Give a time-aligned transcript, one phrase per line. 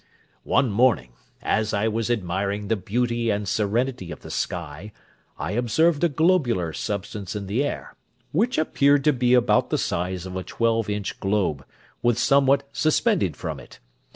[0.49, 1.11] One morning,
[1.43, 4.91] as I was admiring the beauty and serenity of the sky,
[5.37, 7.95] I observed a globular substance in the air,
[8.31, 11.63] which appeared to be about the size of a twelve inch globe,
[12.01, 13.77] with somewhat suspended from it.